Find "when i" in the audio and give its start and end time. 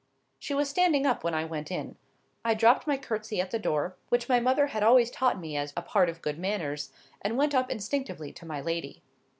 1.23-1.45